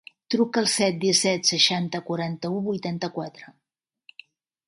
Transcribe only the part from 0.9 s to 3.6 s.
disset, seixanta, quaranta-u, vuitanta-quatre.